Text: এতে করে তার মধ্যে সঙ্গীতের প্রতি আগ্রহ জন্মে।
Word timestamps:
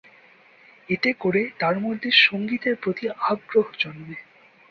এতে 0.89 1.09
করে 1.19 1.41
তার 1.59 1.75
মধ্যে 1.79 2.09
সঙ্গীতের 2.25 2.75
প্রতি 2.83 3.05
আগ্রহ 3.31 3.65
জন্মে। 3.79 4.17